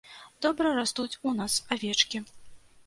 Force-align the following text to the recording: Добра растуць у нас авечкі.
Добра 0.45 0.71
растуць 0.79 1.19
у 1.31 1.37
нас 1.41 1.61
авечкі. 1.77 2.25